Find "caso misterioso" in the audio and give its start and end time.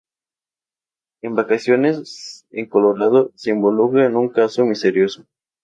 4.29-5.27